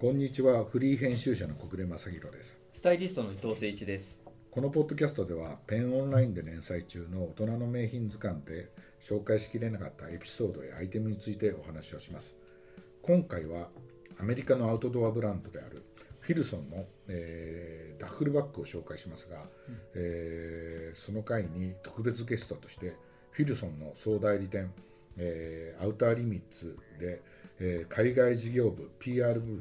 [0.00, 0.64] こんにちは。
[0.64, 2.58] フリー編集者の小暮正弘です。
[2.72, 4.22] スタイリストの伊藤誠一です。
[4.50, 8.70] このポッドキャストではペンオンラインで連載中の大人の名品図鑑で
[9.02, 12.34] 紹介しきれなかったエピソードやアイテムについてお話をします。
[13.02, 13.68] 今回は
[14.18, 15.84] アメリカのアウトドアブランドである
[16.20, 22.96] フィルソンの、えー、ダッフルバッグを紹介しますが、うん、えー、その回に特別ゲストとして
[23.32, 24.72] フィルソンの総代理店、
[25.18, 27.20] えー、アウターリミッツで、
[27.62, 29.60] え海外事業部 PR 部の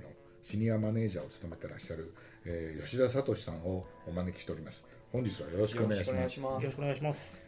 [0.49, 2.11] シニアマネージャーを務めてらっしゃる、
[2.43, 4.83] えー、吉田聡さんをお招きしております。
[5.11, 6.39] 本日はよろしくお願いします。
[6.39, 7.39] よろしくお願いします。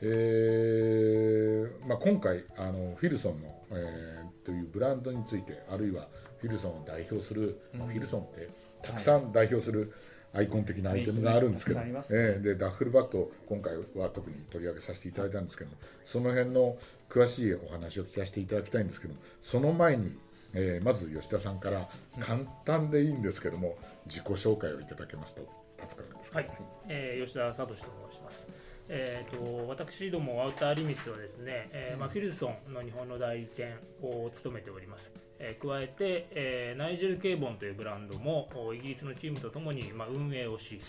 [0.00, 6.08] えーまあ、今回あのフィルソンの、えー、というブランドについてあるいは
[6.40, 8.48] フィルソンを代表する、うん、フィルソンって
[8.80, 9.92] たくさん代表する
[10.32, 15.70] アイコン的なアイテムがあるんですけど、はい、えー、でダッフルバッグを今回は特に取り上げさせていただいたんですけど
[16.06, 16.78] その辺の
[17.10, 20.16] 詳しいお話を聞かせていただきたいんですけどその前に
[20.54, 21.88] えー、まず吉田さんから
[22.20, 25.42] 簡単でいいんですけども、自己紹介をいただけますと
[25.86, 26.50] 助かるんですはい、
[26.88, 28.46] えー、吉田聡と申します。
[28.90, 35.12] えーと、私どもアウターリミッツはですね、えーまあ、フィルソンの日本の代理店を務めております。
[35.38, 40.80] えー、加えて、えー、ナイジェル・ケーボンというブランドもイギリスのチームとともに、まあ、運営をし、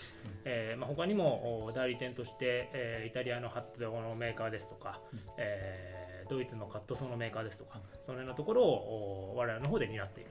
[0.44, 10.30] えーまあ、他にも代理店として、えー、イタリアのハットのメーカーですとか、うん、えードイツのカットソーのメーカーですとか、その辺のところを我々の方で担っている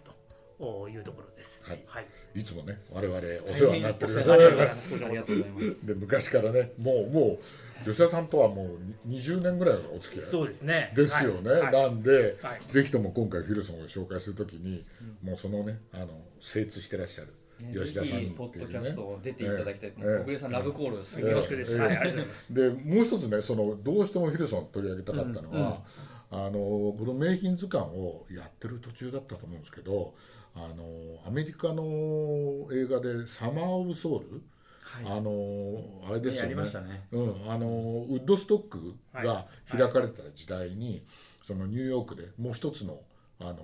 [0.58, 1.62] というところです。
[1.66, 1.84] はい。
[1.86, 3.20] はい、いつもね、我々
[3.50, 4.90] お世話になってるありがとうございます。
[4.94, 5.88] ありがとうございます。
[5.88, 7.40] で昔からね、もうも
[7.86, 10.94] う吉田さんとはもう20年ぐらいのお付き合いそうですね。
[10.96, 11.52] ですよね。
[11.52, 14.86] はい、なんで、はい、ぜひとも今回フィルソンを紹介するときに、
[15.24, 16.08] うん、もうそのね、あの
[16.42, 17.34] 精通してらっしゃる。
[17.74, 19.94] 吉田さんに、ね、ポッドキャストを出ていただきたい。
[19.98, 21.20] えー、小暮さん、ラブコールです。
[21.20, 21.76] よろしくです。
[21.78, 22.54] はい、ありがとうございます。
[22.54, 25.84] で、もう一つね、そのどうしてもフィルソン取り上げたかったのは、
[26.32, 30.14] あのこの名品図鑑をやってる途中だったと思うんですけど
[30.56, 30.86] あの
[31.26, 34.42] アメリカの映画で「サマー・オブ・ソウル」
[34.82, 37.68] はい、あのあれですよね、ね、うん、あの
[38.10, 41.04] ウッドストックが開かれた時代に、はい、
[41.46, 43.02] そのニューヨークでもう一つの
[43.40, 43.60] あの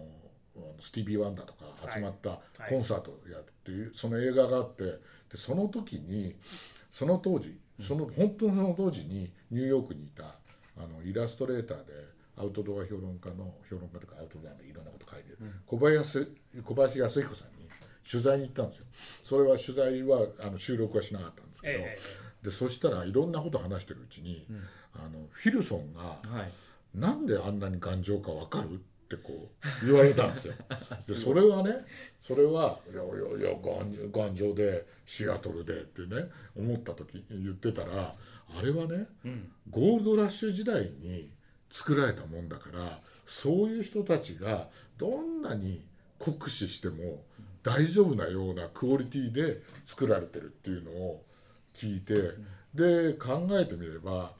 [0.79, 2.39] スティービー・ワンダーとか集まった
[2.69, 4.99] コンサートをやるっていう、その映画があってで
[5.35, 6.35] その時に
[6.91, 10.23] その当時その本当にその当時にニューヨークにいた
[10.77, 11.93] あのイラストレーターで
[12.37, 16.27] アウトドア評論家の評論家とかアウトドアのいろんなこと書いてる、うん、小林
[16.63, 17.69] 小林康彦さんに
[18.09, 18.85] 取材に行ったんですよ。
[19.23, 24.57] それは取材はあの収録はしなかったんですけど、えー、でそしたらいろんなこと話してるうちに、うん、
[24.93, 26.51] あのフィルソンが、はい、
[26.93, 29.49] なんであんなに頑丈か分かるってこ
[29.83, 30.53] う言われたんですよ。
[31.07, 31.85] でそれはね
[32.25, 33.59] それはいやいやいや
[34.11, 38.15] 頑丈でシアトルでってね思った時言ってたら
[38.57, 41.29] あれはね、うん、ゴールドラッシュ時代に
[41.69, 45.85] 作られたもんだからそういう人たちがどんなに
[46.17, 47.23] 酷使しても
[47.63, 51.23] 大丈夫なようなクオリティで作られてるっていうのを
[51.75, 52.13] 聞いて
[52.73, 54.33] で考えてみれば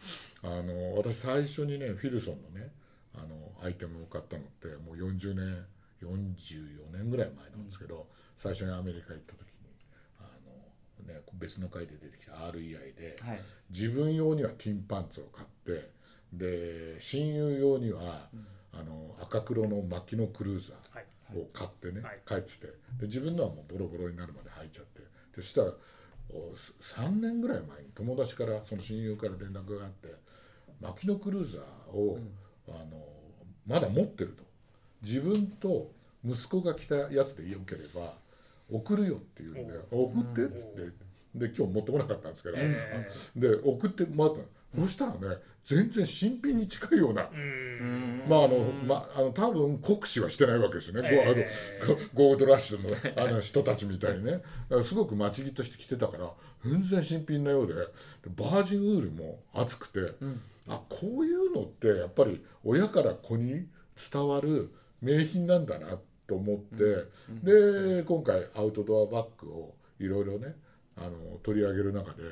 [0.44, 2.72] あの私最初にねフィルソンのね
[3.18, 5.66] あのアイテムを買ったのってもう40年
[6.02, 9.46] 44年ぐらい前なんですけど最初にアメリカ行った時に
[10.20, 10.24] あ
[11.08, 13.40] の、ね、別の回で出てきた REI で、はい、
[13.70, 15.90] 自分用にはティンパンツを買って
[16.34, 18.28] で親友用には、
[18.74, 22.68] あの赤黒の牧野クルーザーを買ってね、はい、帰ってて
[23.00, 25.72] で自分のはもうボロボロになるまで履いちゃってでそしたら
[26.98, 30.14] 3年ぐらい前に友達からその親友から連絡があって
[30.82, 32.32] 牧野クルーザーを、うん、
[32.70, 32.86] あの
[33.68, 34.44] まだ持ってると。
[35.02, 35.92] 自分と
[36.26, 38.14] 息子が来たやつでよければ
[38.72, 41.06] 送るよって言うんで送ってっつって
[41.36, 44.42] で今日持ってこなかったんですけど、えー、で送ってもらった。
[44.82, 47.30] そしたらね全然新品に近いような
[48.28, 54.42] まああのまああの多分酷使はしてないわけですよね、えー、ゴゴールドラッシュのあの人たちみたいにね。
[54.84, 56.30] すごく待ち着として着てたから
[56.64, 57.74] 全然新品なようで。
[58.36, 63.68] バージンウールも厚くて、うん、あこういうのってやっぱり親から子に
[64.12, 66.84] 伝わる名品なんだなと思って、
[67.30, 70.56] うん、で今回アウトドアバッグをいろいろね
[70.98, 71.12] あの
[71.44, 72.24] 取り上げる中で。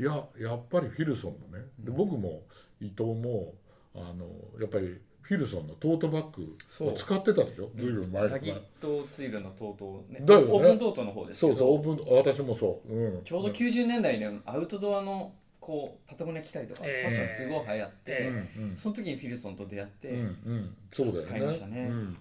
[0.00, 2.42] いややっぱりフィルソンのねで僕も
[2.80, 3.52] 伊藤も
[3.96, 4.26] あの
[4.60, 6.56] やっぱりフィルソンのトートバッグ
[6.88, 7.68] を使ってたでしょ？
[7.74, 10.52] ずいぶん前ラギットツイルのトートねだよね。
[10.52, 15.32] オープントートの方ですそうそうオープン私もそう、うん、ちょうど90年代にアウトドアの
[15.68, 21.28] こうパタゴニア着たりとか、ファッションすごい流行って、えー、その時にフィルソンと出会って、うんうん、そうだよね。
[21.28, 22.16] 買いましたね、うん、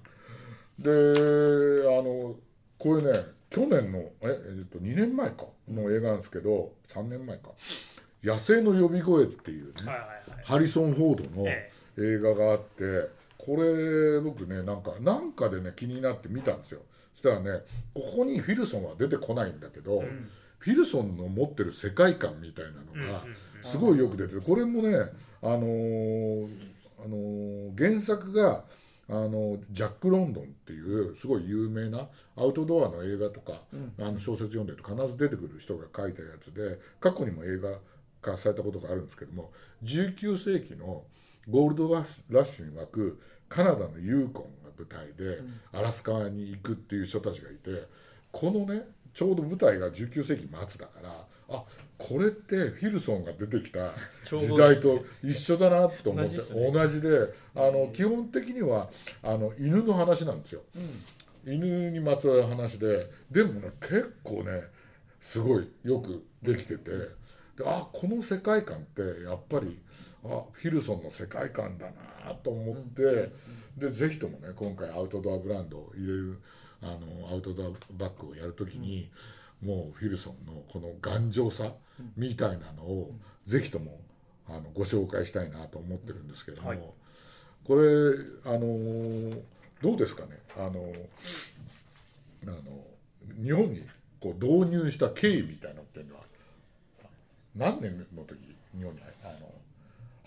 [0.80, 0.90] で
[1.88, 2.36] あの
[2.78, 3.14] これね
[3.50, 5.46] 去年のえ、えっと、2年前か？
[5.70, 7.52] の映画なんですけど3年前か
[8.22, 13.08] 「野生の呼び声」っていうね、はいはいはい、ハリソン・フォードの映画があって
[13.38, 16.82] これ僕ねなんかなんかでね気になって見たんですよ。
[17.14, 23.24] そしたらねここにフィルソンは出てこないんだけど、うん、フィルソンの持ってる世界観みたいなのが
[23.62, 24.98] すごいよく出てこれもね
[25.42, 26.50] あのー、
[27.04, 28.64] あのー、原作が
[29.10, 37.78] あのジャック・ロンドンっていうすごい有名なアウトドアの映画とか、うん、あの小説読んでると必ず出てくる人が書いたやつで過去にも映画
[38.22, 39.52] 化されたことがあるんですけども
[39.84, 41.04] 19世紀の
[41.50, 47.88] ゴールドラッシュに沸くカナダのユーコンが舞台でアラスカに行くっていう人たちがいて
[48.32, 48.84] このね
[49.18, 51.64] ちょうど舞台が19世紀末だからあ
[51.98, 53.94] これってフィルソンが出てきた
[54.24, 57.10] 時代と一緒だなと思って同じで
[57.56, 58.88] あの基本的には
[59.24, 64.62] あの犬の話なんですよ、うん、犬にまつわる話ででもね結構ね
[65.20, 67.08] すごいよくできててで
[67.66, 69.80] あこの世界観ってやっぱり
[70.26, 71.88] あフィルソンの世界観だ
[72.24, 73.32] なと思って、
[73.78, 76.42] でぜひともね今回アウトドアブランドを入れる
[76.82, 79.10] あのアウトドアバッグをやるときに、
[79.64, 81.72] もうフィルソンのこの頑丈さ
[82.16, 83.12] みたいなのを
[83.46, 84.00] ぜひとも
[84.48, 86.80] あのご紹介したいなと思ってるんですけども、はい、
[87.66, 87.82] これ
[88.46, 89.36] あの
[89.82, 90.40] どうですかね？
[90.56, 90.94] あの
[92.44, 92.54] あの
[93.44, 93.82] 日本に
[94.20, 96.22] こう導入した経緯みたいなのっていうのは
[97.56, 98.38] 何年の時
[98.78, 99.52] 日本にあの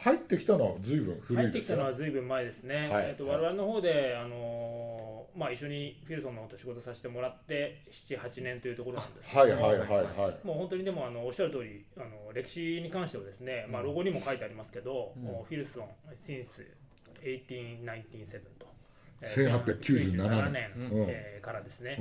[0.00, 1.36] 入ってきたのは随分古いですよ。
[1.36, 9.40] 入ってきたのは随分前ですね、はい、えーと、我々の方で、あのー、まあ、一緒にフィルソンの方と仕事させてもらって78年というところなんですけど。
[9.42, 10.04] はいはいはいは
[10.42, 15.88] い、もう本当にでもあのおっしゃる通りあの歴史に関してはですね、まあ、ロゴにも書いてありますけど、うん、フィルソン
[16.26, 16.64] since
[17.22, 18.66] 1897と、
[19.20, 21.96] えー、1897年、うん、えー、からですね、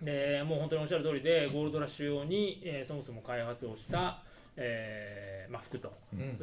[0.00, 4.22] うん、でもう本当におっしゃる通りでゴールドラッシュ用に、えー、そもそも開発をした
[4.60, 5.90] えーまあ、服と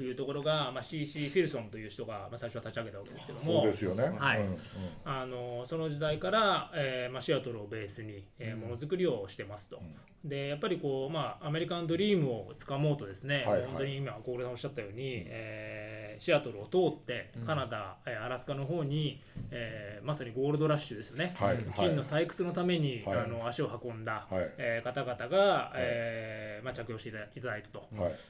[0.01, 4.59] いうところが、うん、まあ、CC フィルソンという人が、まあ、最初は立ち上げたわけですけどもそうですよね、はい、うんうん、
[5.03, 9.95] あのその時代から、えーまあ、シアトルをベースに、えー、ものづくりをしてますと、うん、
[10.25, 27.88] でやっぱりこう、まあ、アメリカンドリームをつかもうとですね、はいはい、本当に今小倉さんおっしゃったように、えー、シアトルを通ってカナダ、うん、アラスカの方に、えー、まさにゴールドラッシュですね、はい、金の採掘のために、はい、あの足を運んだ、はい、えー、方々が、はい、えーまあ、着用していただいたと。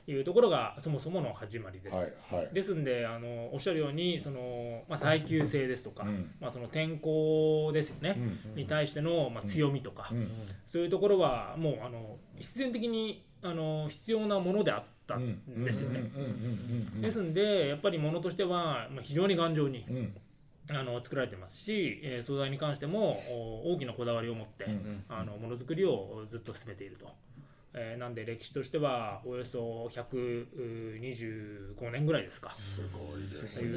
[0.07, 0.13] い。
[0.13, 1.95] うところがそもそもの始まりです。
[1.95, 8.15] はいはい、ですんであのおっしゃるようにその、まあ、耐久性ですとか、うん、まあ、その天候ですよね、
[8.47, 10.29] うん、に対しての、まあ、強みとか、うん、
[10.69, 16.11] そういうところはもうあの必然的にあの必要なものであったんですよね。
[17.01, 19.85] ですんでやっぱりものとしては、まあ、非常に頑丈に。
[20.67, 23.19] あの作られてますし、えー、素材に関しても
[23.65, 24.65] 大きなこだわりを持って、
[25.09, 27.13] あのものづくりをずっと進めていると。
[27.77, 32.51] えー、なんで歴史としてはおよそ125年ぐらいですか。
[32.55, 33.69] すごいですね。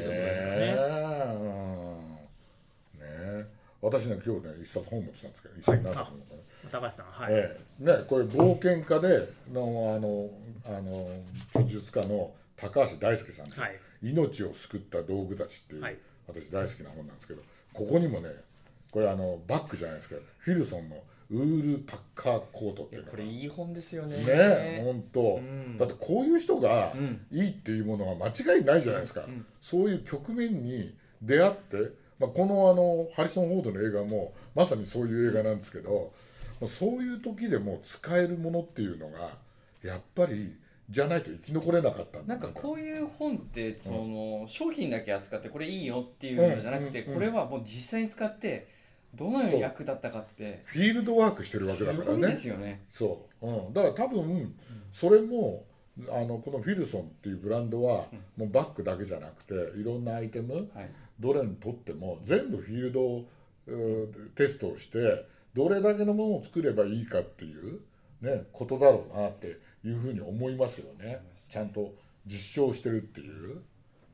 [2.94, 3.58] ね。
[3.82, 6.18] 私ね今日ね一冊本持ってたんですけど一冊何冊も
[6.70, 10.30] 高橋さんはい、えー、ねこれ冒険家でのあの
[10.76, 11.08] あの
[11.50, 15.96] 著述家の高橋大輔さんはい、命を救った道具たち」っていう、はい、
[16.26, 18.30] 私大好きな本なんですけどここにもね
[18.90, 20.96] これあのバッグじゃないですけどフィルソンの
[21.30, 24.16] ウールパッカーコートってこれいい本ですよね。
[24.16, 26.94] ね本当、うん、だってこういう人が
[27.30, 31.76] いいっていうものは間違いないじゃないですか、うん、そういう局面に出会って、
[32.18, 36.12] まあ、このあのハリソン・フォードの映画もまさにそういう映画なんですけど、
[36.66, 39.36] そういう時でも使えるものっていうのが
[39.82, 40.56] やっぱり
[40.90, 48.68] じゃないと生き残れなかったなんかこういう本ってその、商品だけ扱ってこれいいよっていうのじゃなくて、これはもう実際に使って
[49.14, 50.62] どのように役立ったかって。
[50.64, 52.28] フィールドワークしてるわけだからね。
[52.28, 52.80] ですよね。
[52.92, 54.54] そう、うん、だから多分
[54.92, 55.64] それも
[56.10, 63.24] あのこのフィルソンっていうブランドは、もうバッグだけじゃなくていろんなアイテム、はい、どれにとっても全部フィールド
[64.34, 65.26] テストをして
[65.58, 67.80] どれだけのものを作ればいいかっていう、
[68.20, 71.18] ね、ことだろうなっていうふうに思いますよね
[71.50, 71.94] ちゃんと
[72.26, 73.60] 実証してるっていう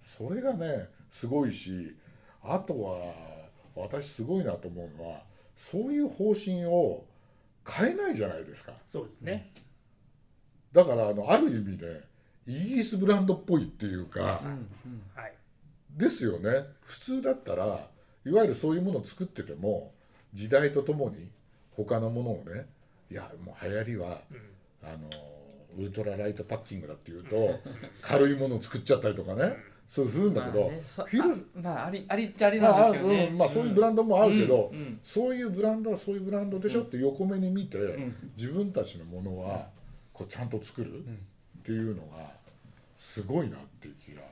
[0.00, 1.94] それがねすごいし
[2.42, 3.12] あとは
[3.76, 5.20] 私すごいなと思うのは
[5.54, 7.04] そういう方針を
[7.68, 8.72] 変えないじゃないですか。
[8.90, 9.50] そうですね。
[10.72, 12.02] だからあのある意味で
[12.46, 15.32] イギリスブランドっぽいっていうか、うんうんはい、
[15.90, 16.50] ですよね。
[16.82, 17.88] 普通だったら
[18.26, 19.92] いわゆるそういうものを作ってても
[20.34, 21.28] 時代とともに
[21.76, 22.66] 他のものをね
[23.10, 25.08] いやもう流行りは、うん、あの
[25.78, 27.58] ウルトラライトパッキングだっていうと
[28.02, 29.54] 軽いものを作っちゃったりとかね。
[29.86, 34.72] そうするんだけど、まあね、フィルまあありありっちゃありなんですけどね、まあ、そういうブランドもあるけど、
[35.04, 37.78] そういうブランドはそういうブランドでしょって横目に見て、
[38.34, 39.68] 自分たちのものは
[40.12, 41.02] こうちゃんと作るっ
[41.62, 42.32] ていうのが
[42.96, 44.22] すごいなっていう気が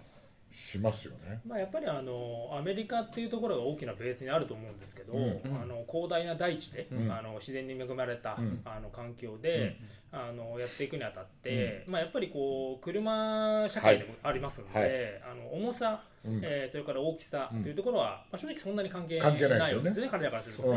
[0.53, 1.41] しますよね。
[1.47, 5.41] まあ、やっぱりあのアメリカっていうところが大きなベースにあると思うんですけど、うん。
[5.61, 7.11] あの広大な大地で、うん。
[7.11, 8.61] あの自然に恵まれた、うん。
[8.65, 9.79] あの環境で、
[10.13, 15.33] あのやっていくにあたって、まあ、やっぱりこう車社会でもありますので、はい。
[15.33, 19.81] あの重さ、うんえーそれから大きさというところは、まあ、正直そんなに関係ないですよね。
[19.81, 20.09] んですよね。
[20.11, 20.69] 彼らからする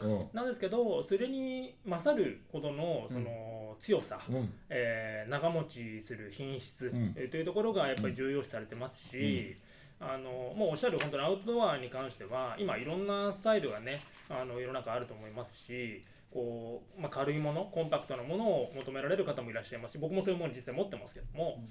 [0.00, 4.52] となんですけどそれに勝るほどのその強さ、うん。
[4.68, 7.14] えー長持ちする品質、ん。
[7.16, 9.56] えーというところがやっぱり重要視されてますし、
[10.00, 21.62] あのもうおっしゃる本当にアウトドアに関しては今いろんなスタイルがねあの世の中あると思いますしこう、まあ、軽いものコンパクトなものを求められる方もいらっしゃいますし僕もそういうもの実際持ってますけども、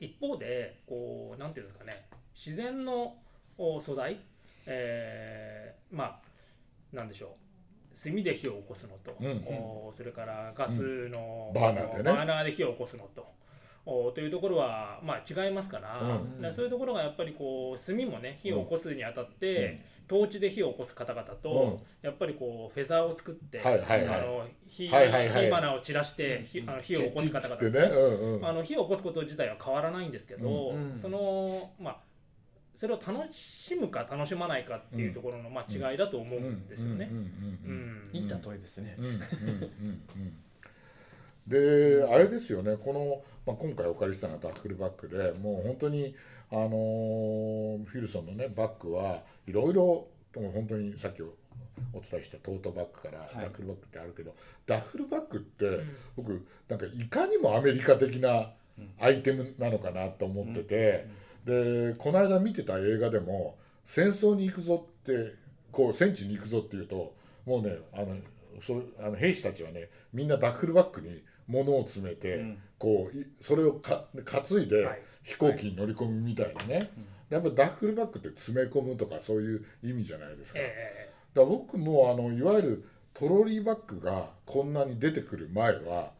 [0.00, 3.16] 一方でこうなんていうんですかね自然の
[3.56, 4.18] お素材、
[4.66, 6.20] えーまあ
[6.92, 7.44] なんでしょう。
[8.02, 12.02] 炭で火を起こすのと、うんおそれからガスの、バーナーでね。
[12.04, 13.26] バーナーで火を起こすのと。
[13.86, 16.40] おというところは、まあ、違いますから,、うん。
[16.40, 22.06] らそういうところがやっぱりこう炭もね火を起こすにあたって、トーチで火を起こす方々と、うん。
[22.06, 24.20] やっぱりこうフェザーを作って、はいはいはい。
[24.20, 25.44] あの火はいはいはい。
[25.46, 28.46] 火花を散らして、火あの火を起こす方々ね、うんうん。
[28.46, 30.92] あの火を起こすこと自体は変わらないんですけど、うん。
[30.92, 30.98] うん。
[30.98, 31.96] そのまあ
[32.84, 37.08] それを楽しむか楽しまないかっていうところの、まあ、違いだと思うんですよね。
[37.10, 37.28] うんうんう
[37.64, 38.16] うんん。
[38.16, 38.94] いい例えですね。
[38.98, 39.20] うんうんうんう
[40.20, 40.36] ん。
[41.46, 42.76] であれですよね。
[42.76, 46.14] この、まあ、今回お借りしたのはダッフルバッグでもう本当に
[46.50, 51.32] あのーフィルソンのねバッグはいろいろ本当にさっきお
[52.00, 53.44] 伝えしたトートバッグからい。
[53.44, 54.34] ダッフルバッグってあるけど、
[54.66, 55.96] ダッフルバッグって、ん。
[56.16, 58.50] 僕なんかいかにもアメリカ的な
[59.00, 61.06] アイテムなのかなと思ってて、
[61.44, 65.34] でこの間見てた映画でも戦争に行くぞって
[65.70, 68.16] こう戦地に行くぞっていうともうねあの
[68.62, 72.58] そあの兵士たちはねみんなダッフルバッグに物を詰めて、うん。
[72.78, 75.02] こういそれをか担いではい。
[75.22, 76.90] 飛行機に乗り込むみたいなね、
[77.30, 80.58] やっぱダッフルバッグって詰め込むとかそういう意味じゃないですか。
[80.60, 86.10] えだから僕もあのいわゆるトロリーバッグがこんなに出てくる前は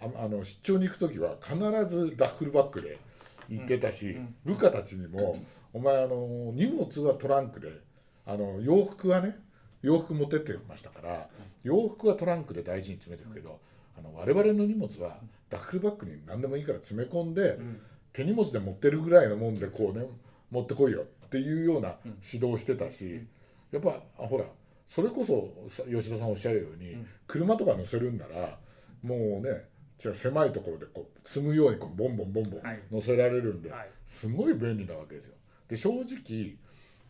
[0.00, 1.56] ああの出張に行く時は必
[1.86, 2.98] ずダッフルバッグで
[3.48, 5.38] 行ってたし、部下たちにも
[5.72, 7.68] 「お前あの荷物はトランクで
[8.24, 9.38] あの洋服はね
[9.82, 11.28] 洋服持ってってましたから
[11.62, 13.60] 洋服はトランクで大事に詰めていくけど
[13.98, 15.18] あの我々の荷物は
[15.50, 17.58] ダッフルバッグに何でもいいから詰め込んで、
[18.12, 20.06] 手荷物で持ってるぐらいのもんでこうね
[20.50, 23.24] 持ってこいよっていうような指導をしてたし、
[23.70, 24.44] やっぱあほら
[24.88, 28.58] それこそさ吉田さんおっしゃるように、車とか乗せるんなら
[29.02, 29.66] もうね
[29.98, 35.34] じゃあ狭いところでこう積むようにこうボンボンボンボンはい乗せられるんで、はいすごい便利なわけですよ。
[35.68, 36.56] で正直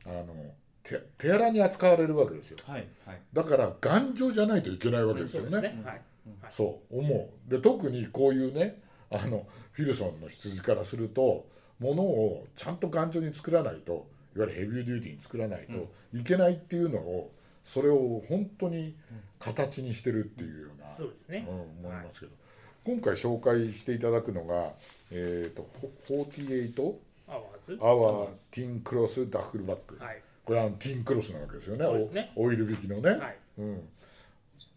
[0.06, 0.34] あの
[0.82, 2.56] 手手荒に扱われるわけですよ。
[2.66, 5.50] はいはいだから頑丈じゃないといけないわけえですよね。
[5.50, 5.82] そうね。
[5.84, 6.00] はい
[6.50, 11.46] そう思うで特にこういうねあのフィルソンの羊からすると
[11.78, 17.30] ものをちゃんと頑丈に作らないといわゆるヘビーデューティーに作らないといけないっていうのを
[17.64, 18.94] それを本当に
[19.38, 21.46] 形にしてるっていうような、そうですね。
[21.48, 22.32] うん、思いますけど、
[22.86, 24.70] 今回紹介していただくのが、
[25.10, 26.94] えー、とほ48
[27.26, 27.78] アワーズ。
[27.82, 30.22] アワー Tin Cloth Duffle Bag、はい。
[30.44, 31.84] これはあのティンクロスなわけですよね。
[31.84, 32.32] そうですね。
[32.36, 33.36] おオイル引きのね、はい。
[33.58, 33.88] うん、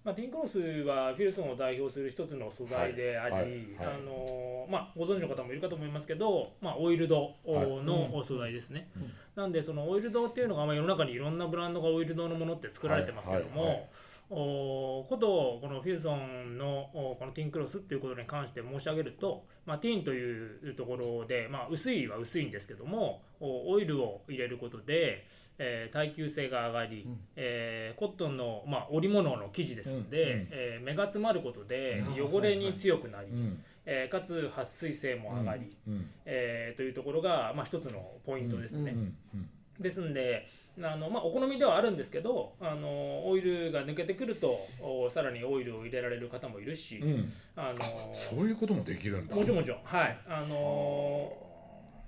[0.03, 3.43] まあ、ティンクロスはフィルソンを代表する一つの素材であり、はい。
[3.43, 3.51] はい。
[3.51, 3.67] はい。
[3.77, 8.89] あのまあ、ご存知の方もいるかと思いますけど、まあ、オイルドの素材ですね、
[9.35, 13.87] なんでそのオイルドっていうのが、まあ、世の中にいろんなブランドがオイルドのものって作られてますけども、
[14.29, 25.25] ことこのフィルソンのおこのティンクロスっていうことに関して申し上げると、まあ、ティーンというところで、まあ、薄いは薄いんですけどもおオイルを入れることで、
[25.57, 33.63] えー耐久性が上がり、えーコットンの、まあ、織物の生地ですので、うんうんえー目が詰まることでうん汚れに強くなり、うん。
[33.86, 38.91] えーかつ撥水性も上がり、うんえーというところが、まあ、一つのポイントですね。
[38.91, 39.50] うんうん。
[39.79, 40.48] ですんで
[40.81, 47.09] あの、まあ、お好みではあるんですけどあのオイルが抜けてくるとおさらにオイルを入れられる方もいるし、うん。
[47.12, 49.36] うんあのそういうこともできるんだ。
[49.36, 49.79] もちろんもちろん。
[49.83, 50.17] はい。
[50.27, 50.55] あの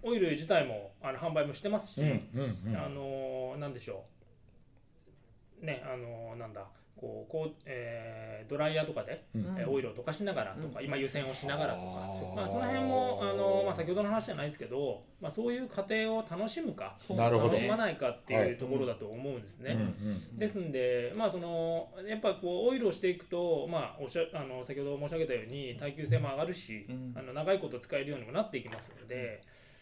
[0.04, 2.78] オイル自体もあの販売もしてますし、うんうんうん。
[2.78, 4.06] あのなんでしょ
[5.62, 5.66] う。
[5.66, 6.66] ねあのなんだ
[7.01, 9.41] こうこう、えードライヤーとかで、うん。
[9.58, 11.86] えーオイルを溶かしながらとか、今湯煎をしながらとか。
[12.36, 19.72] まあ、その辺もあの、まあ、先ほどの話じゃないですけど、まあ、そういう過程を楽しむか楽しまないかっていうところだと思うんですね。
[19.72, 19.79] うん。
[19.79, 19.84] う
[20.36, 20.38] ん。
[20.38, 27.13] ですんで、まあ、そのやっぱこうオイルをしていくと、まあ、おっしゃあの先ほど申し上げたように耐久性も上がるし、うん。
[27.15, 29.41] あの長いこと使えるようにもなっていきますので、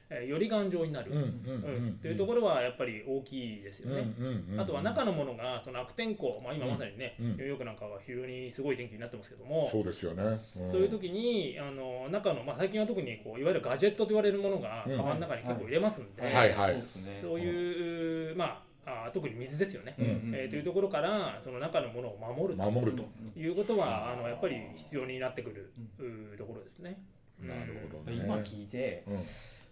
[0.10, 2.00] えーより頑丈になる、うんうんうん。
[2.02, 4.14] というところはやっぱり大きいですよね。
[4.20, 7.32] うんうんうんあとは中のものがその悪天候、まあ、今まさにね、うん。
[7.34, 10.40] ニューヨークなんかは非常にすごい天気になってますけども、そうですよね、ん。
[10.72, 14.98] そういう時にあの中の、まあ、最近は特にこういわゆるガジェットと言われるものがうん。
[14.98, 16.54] カバンの中に結構入れますんで、はい。
[16.54, 16.74] はい。
[16.74, 17.20] そうですね。
[17.22, 27.00] そういう、まあ、あ特に水ですよね、うんえーというところからその中のものを守る守ると、ということはあのやっぱり必要になってくる、うところですね。
[27.40, 28.18] なるほどね。
[28.18, 29.20] 今聞いてうん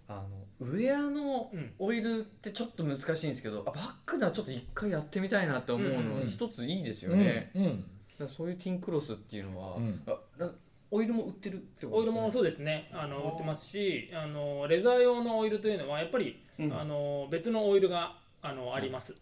[0.10, 0.28] あの
[0.60, 1.74] ウェアのうん。
[1.80, 7.86] オイルってちょっと難しいんですけどあバッグならちょっと一回やってみたいなって思うの一ついいですよね、うん
[8.20, 8.30] うん。
[8.30, 10.02] そういうティンクロスっていうのは、うん。
[10.90, 12.90] オイルも売ってるってことオイルもそうですね。
[12.94, 16.74] あの売ってますしあのレザー用のオイルというのはやっぱり、うん。
[16.74, 19.14] あの別のオイルがあのあります、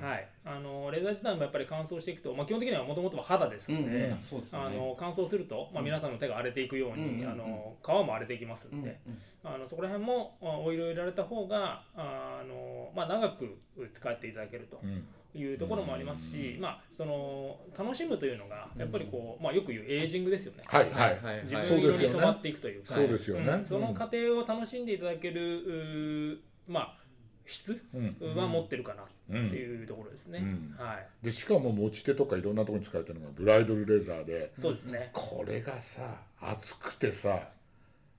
[0.00, 5.84] はい、あのレザー自体もやっぱり乾燥していくと、まあ、基本的にはもともとは肌ですうんので、あの乾燥すると、まあ、うん。
[5.86, 8.82] 皆さんの手が荒れていくように、うんあの皮も荒れていきますうんん。
[8.82, 8.98] で、
[9.44, 13.58] あのそこら辺もあオイルを入れられた方があの、まあ、長く
[13.92, 15.06] 使っていただけるとうん。
[15.34, 16.60] いうところもありますし、うん。
[16.62, 20.62] まあ、その楽しむというのがやっぱりこう、まあ、よく言うエイジングですよね。
[20.66, 21.66] はいはい、はい自はい。
[21.68, 22.14] 分に寄りそうですよね。
[22.14, 23.64] 添わっていくというか、そうですよね、うん。
[23.64, 26.98] その過程を楽しんでいただける、まあ、
[27.44, 28.34] 質うん。
[28.34, 30.38] は持ってるかなうんっていうところですね。
[30.38, 30.74] うん。
[30.78, 34.52] はい、でしかも持ち手とかいろんなところに使えてるのがブライドルレザーで。
[34.60, 35.10] そうですね。
[35.12, 37.40] これがさ厚くてさ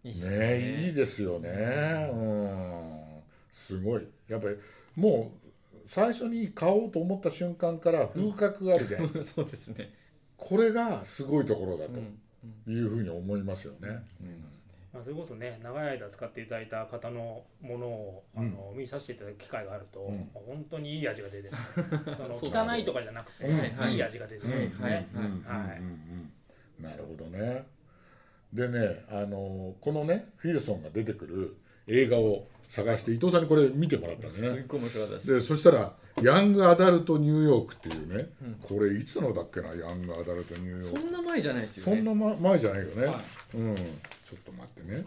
[0.03, 0.39] いいですね。
[0.39, 1.49] ねいいですよね。
[2.13, 3.21] うん。
[3.53, 4.07] すごい。
[4.27, 4.55] やっぱり
[4.95, 5.47] もう
[5.87, 9.93] 最初に買おうと思った瞬間から風格があるじゃない、 そうですね、
[10.35, 12.19] これがすごいところだうん。
[12.65, 13.89] というふうに思いますよね、
[14.97, 20.29] まあ、それこそね長い間使っていただいた方のものをあの、見させていただく機会があると、うん。
[20.33, 21.53] 本当にいい味が出てる。
[22.41, 23.59] その 汚いとかじゃなくて、うん。
[23.77, 24.55] はいいい味が出てる。
[24.65, 24.69] ん。
[24.69, 25.07] ですね。
[26.79, 27.65] なるほどね。
[28.53, 35.33] でねあのこのねフィルソンが出てくる映画を探して伊藤さんにこれ見てもらったんすでねっごい面白かったです。
[35.35, 38.29] でそしたら「ヤングアダルトニューヨーク」っていうね、
[38.61, 41.97] これいつのだっけなヤングアダルトニューヨーそクんな前じゃないですよね。
[41.97, 43.21] そんな、ま、前じゃないよね、は
[43.53, 43.75] うん。
[43.75, 43.83] ちょ
[44.35, 45.05] っと待ってね。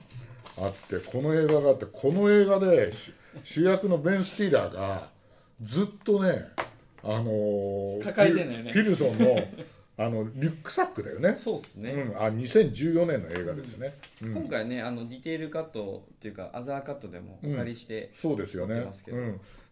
[0.58, 3.12] あってこの映画があってこの映画で主
[3.44, 5.08] 主役のベン・スティーラーが
[5.60, 6.46] ずっとね
[7.02, 8.72] あのー抱えてんだよね。
[8.72, 9.36] フィルソンの
[9.96, 11.34] あのリュックサックだよね。
[11.34, 14.34] そうですね、うん、あ2014年の映画ですね、うん。
[14.34, 18.82] 今回ねあのディテールカットっていうかアザーカットでもお借りして、そうですよね。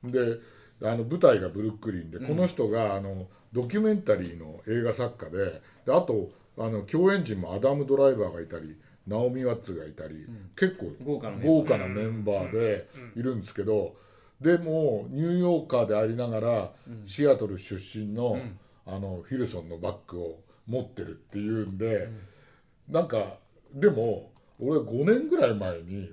[0.02, 0.38] うん、で
[0.82, 10.92] あの舞台がブルックリンで、この人があのドキュメンタリーの映画作家でであとあの共演陣もアダム・ドライバーがいたりナオミ・ワッツがいたり、結構
[11.42, 12.52] 豪華なメンバー。
[12.52, 13.96] でいるんですけど、
[14.40, 16.72] でもニューヨーカーでありながら、
[17.06, 18.38] シアトル出身の,、
[18.86, 22.10] あのフィルソンのバッグを持ってるっていうんで、
[22.88, 23.38] なんか
[23.74, 26.12] でも俺5年ぐらい前に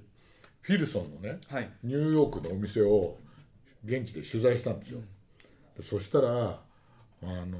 [0.62, 1.69] フィルソンのねはい。
[1.84, 3.17] ニューヨークのお店を
[3.86, 5.00] 現地で取材したんですよ、
[5.78, 7.52] でそしたらあのー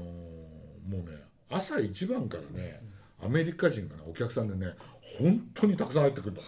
[0.88, 1.16] もうね
[1.50, 2.80] 朝一番からね
[3.22, 4.72] アメリカ人がねお客さんでね
[5.18, 6.42] 本当にたくさん入ってくるの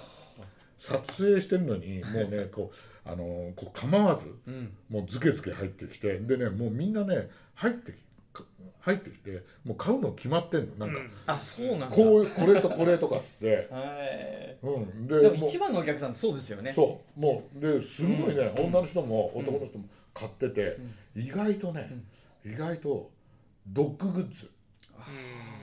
[0.79, 4.73] 撮影してるのにもうねこうあのーこう構わずうん。
[4.89, 8.08] もうズケズケ入ってきてでねもうみんなね入ってきか
[8.81, 10.87] 入ってきてもう買うの決まってんの。
[10.87, 11.11] なんか、うん。
[11.27, 11.87] あそうなんだ。
[11.89, 14.57] こうこれとこれとかっつって、 はい。
[14.63, 16.73] うん、でもでもう一番のお客さんってそうですよね。
[16.73, 17.21] そう。
[17.21, 20.77] もうですごいね、女の人も男の人も買ってて、
[21.15, 21.91] 意外とね、
[22.45, 23.11] 意外と
[23.67, 24.51] ドッググッズ。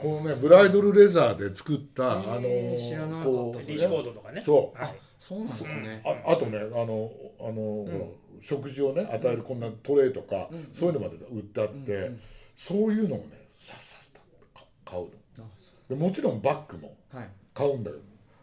[0.02, 3.28] このねブライドルレザーで作った、あのー知らなかった。
[3.62, 4.42] リーチコードとかね。
[4.44, 4.80] そう。
[4.80, 4.96] はい。
[5.20, 6.02] そうなんですね。
[6.06, 8.12] ああとねあのあの、
[8.42, 12.12] 食事をね与えるこんなトレーとか、そういうのまで売ってあって、
[12.56, 15.10] そういうのをねさっさっとか買うの。
[15.40, 15.42] あ
[15.90, 17.30] でもちろんバッグもはい。
[17.54, 17.98] 買うんだよ。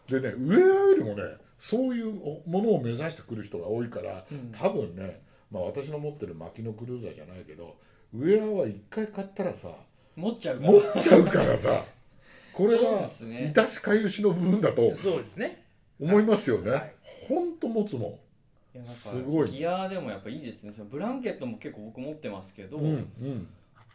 [0.09, 1.23] でねウェアよりもね
[1.57, 2.13] そういう
[2.45, 4.25] ものを目指してくる人が多いから、
[4.59, 7.77] 多分ね、まあ、私の持ってるマキノクルーザーじゃないけど
[8.13, 9.69] ウェアは一回買ったらさ
[10.15, 10.71] 持っちゃうから。
[10.71, 11.85] 持っちゃうからさ
[12.53, 13.47] これがですね。
[13.49, 15.63] いたしかゆしの部分だとそうですね。
[15.99, 16.93] 思いますよね、はい。
[17.27, 18.19] ほんと持つも
[18.93, 19.49] すごい。
[19.49, 20.73] ギアでもやっぱいいですね。
[20.73, 22.89] そのブランケットも結構僕持ってますけど、んうん
[23.21, 23.47] うん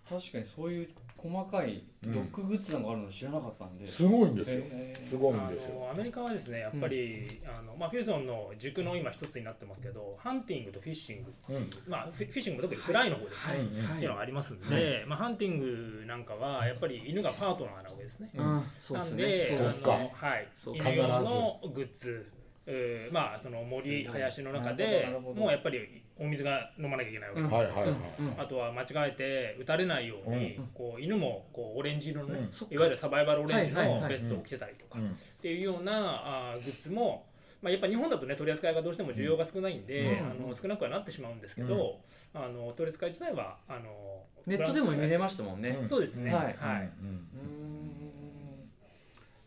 [0.08, 4.60] 確かにそういう細かいドッググッズなんかあるの知らなかったんで、すごいんですよ。
[4.60, 5.04] へー。
[5.04, 5.82] すごいんですよ。
[5.82, 11.70] あのアメリカはですねやっぱり、あのまあ、フューゾンの軸の今一つになってますけどハンティングとフィッシング、うん。
[11.88, 13.96] まあ、フィッシングも特にフライの方ですね、はい。
[13.96, 18.30] っていうのがありますんで、まあ、ハンティングなんかはやっぱり犬がパートナーなわけですね。
[18.38, 19.22] あそうですね。
[19.22, 19.94] なんで、そうか。
[19.94, 20.48] あのはい。
[20.56, 22.30] そう、犬用のグッズ、
[22.66, 27.42] えーまあその森林の中でもうやっぱりお水が飲まなきゃいけないわけ。
[27.42, 27.54] です。
[27.54, 27.94] はいはいはい、
[28.38, 35.10] あとは間違えて撃たれないように、こう犬もこうオレンジ色のね、いわゆるサバイバルオレンジのベストを着てたりとか、うん。
[35.10, 37.26] っていうようなあーグッズも
[37.60, 40.30] まあ、やっぱ日本だとね取り扱いがどうしても需要が少ないんで、うん。
[40.30, 41.98] あの少なくはなってしまうんですけど、
[42.34, 45.78] あの取り扱い自体はあのネットでも見れましたもんね。
[45.80, 45.88] うん。
[45.88, 46.44] そうですね、はい。
[46.56, 46.90] はい。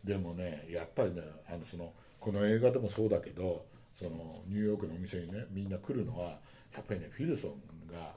[0.04, 6.38] でもねやっぱりねあのそのこの映画でもそうだけどそのニューヨークのお店にねみんな来るのは
[6.74, 7.50] やっぱりねフィルソン
[7.92, 8.14] が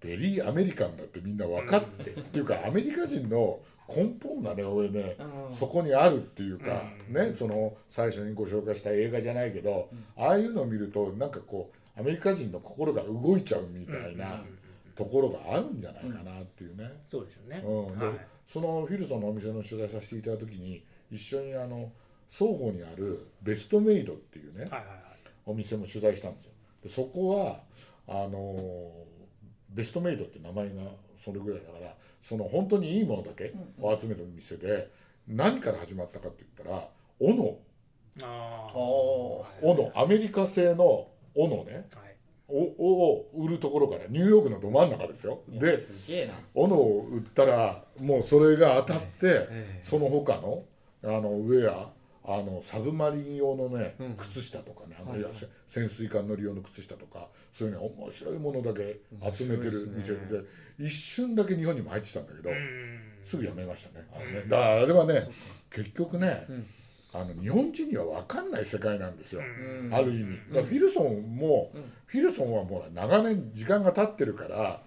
[0.00, 5.16] ベリーアメリカンだってみんな分かって、っていうかアメリカ人の根本がね俺ね
[5.48, 5.54] うん。
[5.54, 7.14] そこにあるっていうか、うん。
[7.14, 14.42] ねその最初にご紹介した映画じゃないけど、ああいうのを見るとなんかこうアメリカ人の心が動いちゃうみたいな
[14.94, 16.90] ところがあるんじゃないかなっていうね。
[17.08, 17.98] そうでしょうね、うん。
[17.98, 18.16] ではい。
[18.46, 21.90] そのフィルソンのお店の取材させていただいた時に一緒にあの
[22.30, 24.86] 双方にあるベストメイドっていうねはいはいはい。
[25.46, 26.50] お店も取材したんですよ。
[26.50, 26.55] で
[26.88, 27.60] そこは
[28.08, 28.92] あの
[29.70, 30.82] ベストメイドって名前が
[31.24, 34.90] それぐらいだからその本当にいいものだけを集める店で
[35.28, 36.88] 何から始まったかって言ったら
[37.20, 37.60] 斧。
[38.22, 38.76] あー。
[38.76, 39.92] お斧。
[39.94, 41.86] アメリカ製の斧ね。
[41.94, 42.16] はい。
[42.48, 45.40] をを売るところからニューヨークのど真ん中ですよ。
[45.50, 45.92] ーです
[46.54, 49.80] 斧を売ったらもうそれが当たってえ。
[49.82, 50.62] その他の
[51.02, 51.90] あのウェア
[52.28, 55.30] あのサブマリン用のね、うん靴下とかねあの、はいは
[55.68, 58.98] 潜水艦乗り用の靴下とかそういうね面白いものだけ
[59.32, 60.42] 集めてる店ですね
[60.78, 63.00] で、一瞬だけ日本にも入ってきたんだけど、うん。
[63.24, 64.06] すぐやめましたね。
[64.12, 65.22] あのねだからあれはね
[65.70, 66.66] 結局ね、うん。
[67.12, 69.94] あの日本人には分かんない世界なんですよ、うん。
[69.94, 70.36] ある意味。
[70.48, 71.92] だからフィルソンも、うん。
[72.06, 74.80] フィルソンはもう長年時間が経ってるから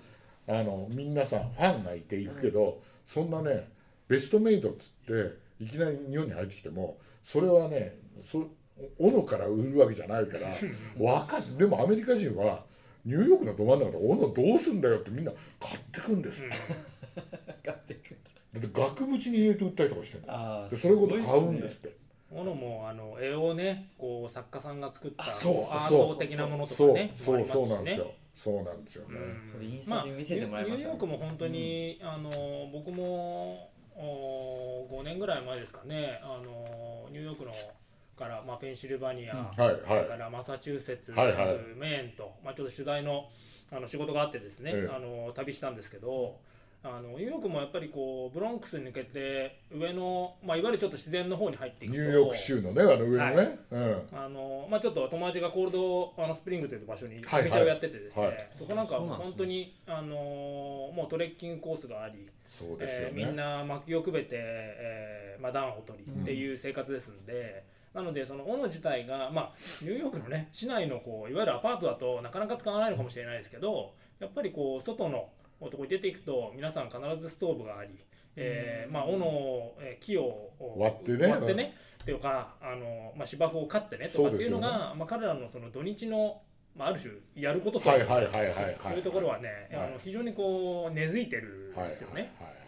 [0.48, 3.70] あの皆さんファンがいて行くけど、そんなね
[4.08, 6.98] ベストメイドっつっていきなり日本に入ってきても
[7.32, 8.44] それはねそ
[8.98, 10.48] 斧から売るわけじゃないから
[11.00, 12.64] わかんでもアメリカ人は
[13.06, 16.42] ニューヨークのど真ん中で斧どうすんだよってみんな買ってくんです、
[17.64, 18.18] 買ってくる
[18.54, 18.60] だ。
[18.60, 20.24] って額縁に入れて売ったりとかしてる
[20.72, 21.96] でそれごと買うんですって。
[22.34, 28.14] ものもあの絵をねこう作家さんが作ったあそうアート的なものとそうかねそうもありますしそうなんですねよ。
[28.36, 29.46] そうなんですよね、うん。
[29.46, 32.30] それインスまあタで見せてもらいましたニューヨークも本当に、あの
[32.72, 33.70] 僕もお
[34.04, 36.20] 5年ぐらい前ですかね。
[36.24, 37.54] あのニューヨークの
[38.18, 40.08] から、まあ、ペンシルバニア、はいそれはい。
[40.08, 41.58] からマサチューセッツ、はいはい。
[41.76, 43.30] メーンと、まあ、ちょっと取材の
[43.72, 44.96] あの仕事があってですね、ええ。
[44.96, 46.38] あの旅したんですけど
[46.82, 52.00] あのニューヨークもやっぱりこうブロンクスに抜けて上の、まあ、いわゆるちょっと自然の方に入っていくと。
[52.00, 53.60] ニューヨーク州のねあの上のね、はい。
[53.72, 54.04] うん。
[54.14, 58.50] あのまあ、ちょっと友達がコールドあのスプリングという場所にはいお店をやっててですね、はい。
[58.58, 59.26] そこなんかそうなんですね。
[59.26, 67.64] 本当に、あのもうトレッキングコースがあり、そうですよね、えーみんな薪をくべて、えーまあ、暖を取りっていう生活ですんで、
[67.94, 75.30] なのでその斧自体が、まあ、ニューヨークのね市内のこういわゆるアパートだとなかなか使わないのかもしれないですけどやっぱりこう外の
[75.68, 77.92] とこに出ていくと皆さん必ずストーブがあり、
[78.36, 81.28] えーまあ、斧を、えー木を割ってね。
[81.28, 86.42] 割ってね、っていうかあの、まあ、芝生を刈ってねとかっていうのが、まあ、彼らのその土日の、
[86.76, 88.00] まあ、ある種やることとはい
[88.80, 89.88] そういうところはね、はい。
[89.88, 92.34] あの非常にこう根付いてるんはいですよね。
[92.40, 92.60] はい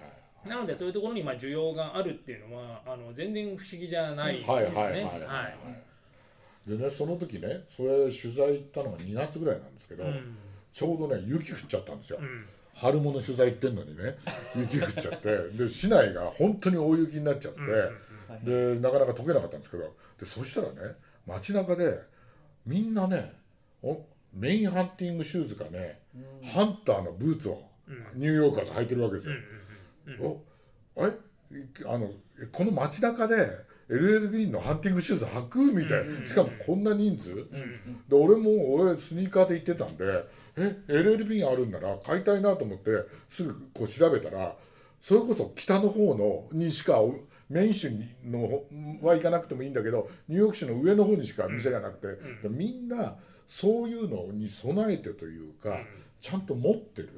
[0.47, 5.07] なのでそういうところにまあ需要があるっていうのはあの全然不思議じゃないですね。
[6.65, 10.35] でねその時ねそれ取材行ったのが2月ぐらいなんですけど、うん。
[10.73, 14.17] ちょうどね雪降っちゃったんですよ、うん春物取材行ってんのにね
[14.55, 15.37] 雪降っちゃって。
[15.57, 19.93] で市内が本当に大雪になっちゃって、うんでなかなか溶けなかったんですけど。
[20.19, 20.95] でそしたらね
[21.27, 21.99] 街中で
[22.65, 23.33] みんなね
[23.83, 25.99] おメインハンティングシューズかね、
[26.43, 27.61] ハンターのブーツを
[28.15, 29.33] ニューヨーカーが履いてるわけですよ。
[30.95, 31.13] おあれ？
[31.85, 32.09] あの
[32.51, 33.35] この街中で
[33.89, 36.25] LLB のハンティングシューズ履くみたいな。
[36.25, 40.05] しかもこんな人数、で俺も俺スニーカーで行ってたんで
[40.57, 42.91] え LLB があるんなら買いたいなと思って
[43.29, 44.55] すぐこう調べたら
[45.01, 46.99] それこそ北の方のにしか
[47.49, 47.91] メイン州
[48.23, 48.67] の方
[49.01, 53.15] は行かなくてもいいんだけどニューヨーク州の上の方にしか店がなくて、でみんな
[53.47, 55.77] そういうのに備えてというか、
[56.21, 57.09] ちゃんと持ってる。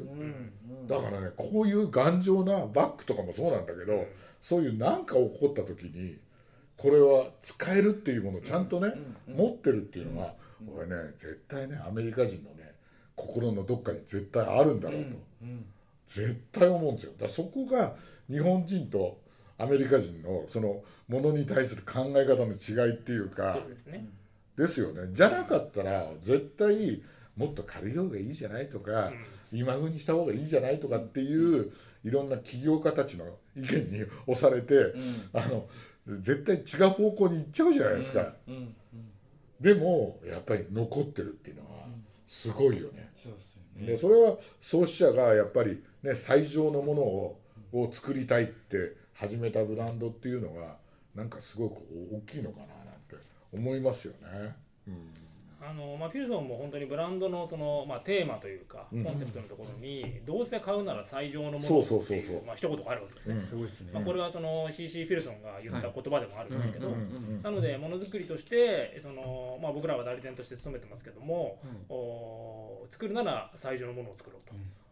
[0.88, 4.08] だからねこういう頑丈なバッグとかもそうなんだけど、
[4.42, 6.18] そういう何か起こった時に
[6.78, 8.92] これは使えるっていうものをちゃんとね、
[9.28, 10.34] 持ってるっていうのは、
[10.76, 12.63] 俺ね絶対ねアメリカ人のね
[13.16, 15.18] 心のどっかに絶対あるんだろうと、
[16.08, 17.14] 絶対思うんですよ。
[17.20, 17.96] だそこが
[18.30, 19.22] 日本人と
[19.58, 24.08] アメリカ人のそのものに対する考え方の違いっていうかそうですね。
[24.58, 25.10] ですよね。
[25.12, 27.02] じゃなかったら絶対
[27.36, 29.12] もっと軽い方がいいじゃないとか、
[29.52, 31.72] 今風にした方がいいじゃないとかっていう
[32.04, 34.76] いろんな起業家たちの意見に押されて、
[35.34, 35.66] あの
[36.20, 38.34] 絶対違う方向に行っちゃうじゃないですか、
[39.60, 41.73] でもやっぱり残ってるっていうのは
[42.34, 43.12] すごいよね。
[43.16, 47.40] そうですよねでそれは創始者がやっぱりね最上のものを
[47.72, 50.78] を作りたいって始めたブランドっていうのが
[51.16, 51.78] なんかすごく
[52.12, 52.76] 大きいのかななん
[53.08, 53.16] て
[53.52, 54.56] 思いますよね。
[54.88, 55.23] うん
[55.66, 59.04] あのまあ、フィルソンも本当にブランドのその、まあ、テーマというか、うん。
[59.04, 63.36] コンセプトのところに、どうせ買うなら最上のものそうをそうそうそうっていう、まあ一言があるわけですね。
[63.36, 63.40] うん。
[63.42, 63.92] すごいですね。
[63.94, 74.42] まあ、これはその CC フィルソンが言った言葉でもあるんですけど、うんうんうんなのでものづくりとしてその、まあ、僕らは代理店として勤めてますけども、お作るなら最上のものを作ろう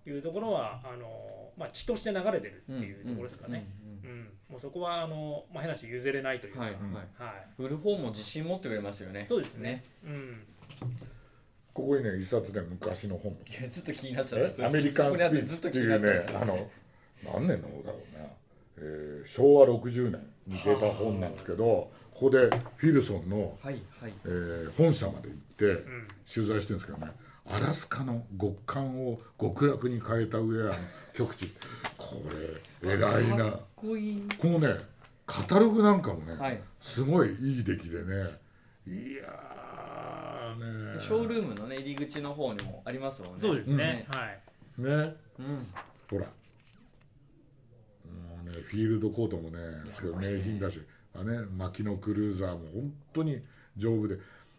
[0.03, 3.67] というところはあの、まあ、血として流れてるっていうところですかね。
[4.03, 4.29] うん。
[4.49, 7.05] もうそこはあの、まあ、変なし譲れないというか、はいうんはい。
[7.17, 7.33] はい。
[7.59, 9.25] 売る方も自信持ってくれますよね。
[9.27, 9.83] そうですね。
[10.03, 10.43] うん
[11.73, 13.31] ここにね一冊ね昔の本。
[13.31, 16.69] もいやずっと気になってたんですアメリカンスピーチっていうねあの
[17.23, 18.25] 何年の方だろうな、
[18.77, 24.13] えー昭和60年に出た本なんですけどここでフィルソンの、はいはい。
[24.25, 26.07] えー本社まで行ってうん。
[26.33, 27.11] 取材してるんですけどね
[27.47, 30.73] アラスカの極寒を極楽に変えたウェアの
[31.13, 31.51] 極地。
[31.97, 32.15] こ
[32.83, 33.59] れ偉いな。
[33.75, 33.85] こ
[34.47, 34.75] のね
[35.25, 36.61] カタログなんかもね、はい。
[36.81, 38.39] すごいいい出来でね
[38.87, 39.50] いやー
[40.55, 40.99] ね。
[40.99, 43.39] ショールームのね入り口の方にもありますもんね。
[43.39, 44.05] そうですね。
[44.09, 44.41] はい。
[44.81, 44.87] ね。
[44.87, 45.67] うん。
[46.09, 46.21] ほら。
[46.21, 46.27] も
[48.43, 49.57] うねフィールドコートもね
[49.91, 50.81] すごい名品だし
[51.13, 53.41] あね薪のクルーザーも本当に
[53.77, 54.17] 丈夫で。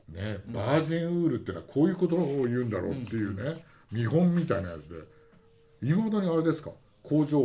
[0.09, 4.97] ねバージンウールってのはこういうことを言うんだろうっていうね、見本みたいなやつで。
[5.89, 6.71] いまだにあれですか？
[7.03, 7.41] 工場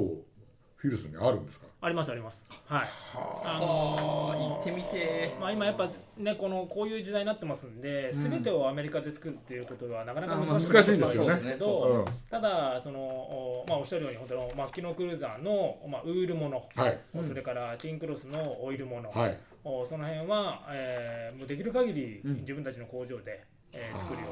[0.77, 1.65] フィルスにあるんですか？
[1.81, 2.45] ありますあります。
[2.67, 2.87] はい。
[3.15, 3.55] あ。
[3.57, 5.35] あのー行ってみて。
[5.39, 8.29] まあ、今やっぱねこのこういう時代になってますんで、うん。
[8.29, 11.39] 全てをアメリカで作るっていうことはなかなかあまあ難しい難しいんですよね。
[11.43, 16.99] けど、そううんただそのお,、まあ、おっしゃるように本当のマッキノクルーザーの、まあ、ウールもの、はい。
[17.27, 22.35] それからティンクロスのオイルもの、はいおその辺は、えーもうできる限りうん。
[22.37, 24.27] 自分たちの工場で、えー作るよ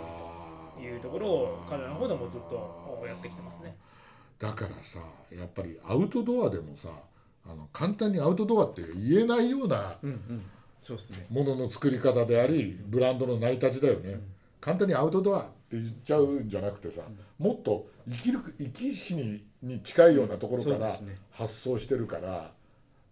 [0.78, 2.56] うにというところを彼らの方でもずっと
[3.02, 3.76] おやってきてますね。
[4.40, 5.00] だからさ
[5.32, 6.90] やっぱりアウトドアでもさ
[7.48, 9.98] あの簡単にアウトドアって言えないような
[11.30, 14.20] ものの作り方でありブランドの成り立ちだよね、
[14.60, 17.02] 簡単にアウトドアって言っちゃうんじゃなくてさ、
[17.38, 20.92] もっと生きる生き死にに近いようなところから
[21.32, 22.52] 発想してるから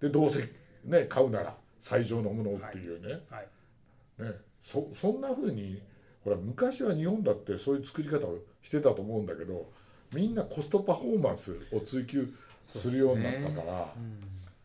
[0.02, 0.50] でどうせ
[0.86, 4.24] ね買うなら最上のものをっていうね,、はい。
[4.24, 4.32] ね。
[4.64, 5.82] そそんな風に
[6.24, 9.70] ほら昔は日本だってそういう作り方をしてたと思うんだけど
[10.14, 12.32] みんなコストパフォーマンスを追求
[12.66, 13.94] するようになったから。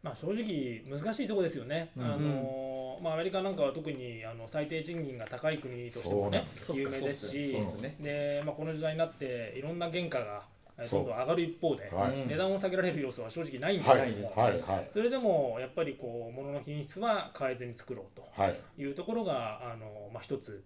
[0.02, 2.04] まあ、正直難しいところですよね、うん。
[2.04, 7.56] あのまあ、アメリカなんかは特にあの最低賃金が高い国としてもね有名ですし
[8.00, 10.42] で、まあ、この時代になっていろんな原価が
[10.78, 11.00] えそう。
[11.00, 12.12] どんどん上がる一方で、はい。
[12.12, 14.12] うん値段を下げられる要素は正直ないんですはい。
[14.12, 14.60] けども、はい。
[14.60, 14.90] はい。
[14.92, 18.60] それでもやっぱりこう物の品質は変えずに作ろうとはい。
[18.78, 20.62] いうところがあの、まあ、一つう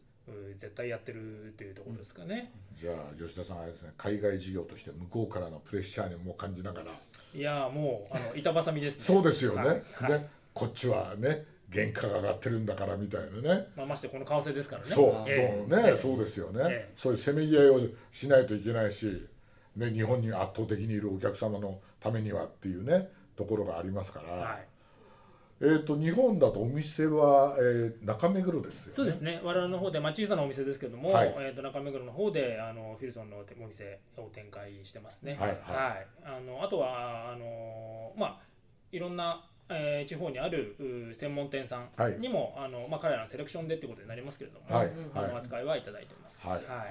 [0.57, 2.53] 絶対やってるというところですかね。
[2.75, 6.93] じゃあ吉田さんあれですね海外事業として向こうからのプレッシャーにも感じながら。
[7.35, 9.05] いやーもうあの板挟みですね。
[9.05, 9.83] そうですよね、はい。
[9.95, 10.13] はい。
[10.13, 13.67] ねこっちはね原価が上がってるんだからみたいなね。
[13.77, 14.89] まあ、ましてこの為替ですからね。
[14.89, 15.65] そう、ええ。
[15.69, 16.93] そうね、そうですよね、ええ。
[16.97, 17.81] そういうせめぎ合いを
[18.11, 19.29] しないといけないし、
[19.77, 24.67] ね、日本に圧倒的にいるお客様のためにはっていうねところがありますから、はい
[25.65, 28.97] えー、と日本だとお店は、えー中目黒ですよね。
[28.97, 31.33] そうですね、我々の方で、まあ、小さなお店ですけども、はい。
[31.39, 35.37] えー、と中目黒の方であのフィルソンのお店を展開してますね。
[35.39, 36.07] はいはい。
[36.25, 38.39] あのあとはあの、まあ、
[38.91, 42.19] いろんな、えー地方にあるう専門店さんはい。
[42.19, 44.93] にも、あのまあ、彼らのセレクションでってことになりますけれども、はい。
[45.15, 45.37] あのはい。
[45.37, 46.45] 扱いはいただいてます。
[46.45, 46.57] はい。
[46.57, 46.65] はい。
[46.67, 46.89] はい、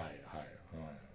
[0.73, 1.12] うん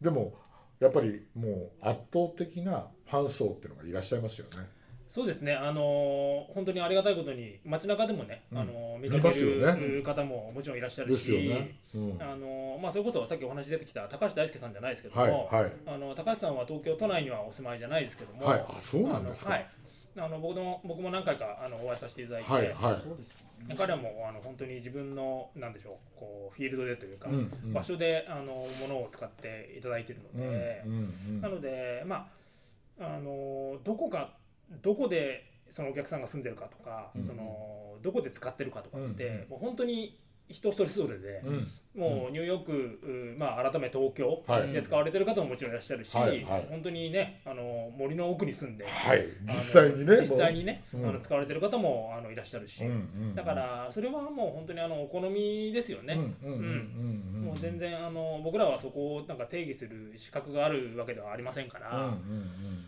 [0.00, 0.34] でも
[0.80, 4.66] やっぱりもう圧倒的なファン層っていうのがいらっしゃいますよね
[5.14, 8.58] そうですね、あの本当にありがたいことに街中でもね、うん。
[8.58, 15.72] あの見見かける方ももちろんいらっしゃるし、ね、うん、あのまあ、それこそさっきお話出てきた高橋大輔さんじゃないですけども、はいはい。
[15.86, 18.64] あの高橋さんは東京都内にはお住まいじゃないですけども、はい。
[18.68, 19.50] あそうなんですか。
[19.50, 22.74] あのはい、あの僕も僕も何回かあのお会いさせていただいて、はいはい。
[23.00, 23.44] そうですか
[23.78, 27.72] 彼もあの本当に自分のなんでしょうこうフィールドでというか、うんうん。
[27.72, 30.92] 場所であのものを使っていただいているので、うん
[31.28, 32.26] うんなのでまあ
[32.98, 34.30] あのどこか
[34.82, 37.24] どこでそのお客さんが住んでるかとか、うん。
[37.24, 41.68] そのどこで使ってるかとかって、もう本当に人それぞれで、うん。
[41.96, 44.72] もうニューヨーク、うまあ、改め東京はい。
[44.72, 46.44] で使われてる方ももちろんいらっしゃるし、はい。
[46.44, 46.66] はい。
[46.68, 49.24] 本当にねあの森の奥に住んで、はい。
[49.46, 50.20] 実際にね。
[50.20, 52.82] 実際にね、あの使われてる方もあのいらっしゃるし、
[53.34, 56.14] だからそれはもう本当にあのお好みですよね。
[56.14, 62.84] もう全然あの僕らはそこをなんか定義する資格があるわけではありませんから、うん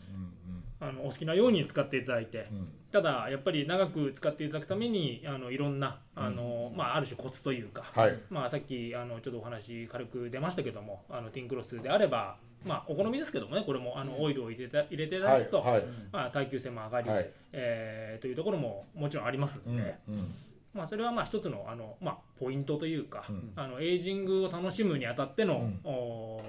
[0.80, 2.58] あのお好きなように使っていただいて、うん。
[2.58, 8.18] うんただやっぱり長く使っていただくためにあのいろんなあの、まあ、ある種コツというか、はい。
[8.30, 15.84] まあ、さっきあのちょっとお話軽く出ましたけどもあのティンクロスであれば、まあ、お好みですけどもねこれもあのオイルを入れた入れていたはだくと、いはい。
[16.10, 17.30] まあ、耐久性も上がり、はい。
[17.52, 20.34] えーというところももちろんありますので、うんうん。
[20.72, 23.52] まあ、それはまあ一つのあの、まあ、ポイントというか、うん。
[23.56, 25.80] あのエイジングを楽しむにあたっての、うん。
[25.84, 26.42] おー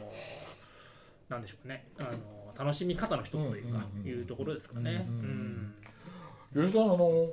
[1.30, 1.90] なんでしょうね。
[2.00, 2.12] あの
[2.58, 5.06] 楽しみ方の一つというか、うんうんうんいうところですかね。
[5.08, 5.74] ううんん
[6.54, 7.30] 吉田さんあの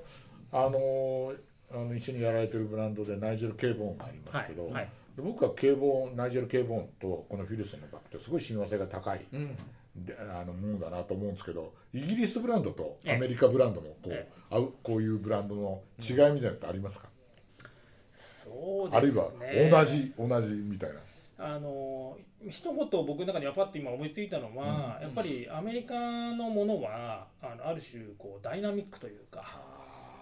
[0.52, 1.32] あの
[1.72, 9.56] あの一緒にやられてるブランドでナイジェル・ケーボーンがありまはいすけど、はいで僕はケーボーンナイジェル・ケーボーンとこのフィルソンのバッグってすごい親和性が高いうん。
[9.96, 17.06] であのものだなと思うんですけどイギリスブランドとええアメリカブランドのこうえ合うこういうブランドの違いみたいなのってありますか、
[18.44, 20.96] そうですあるいはね同じ同じみたいな。
[21.44, 22.16] あの
[22.48, 29.74] 一言僕の中にはパッと今思いついたのは、やっぱりアメリカのものはあのある種こうダイナミックというか。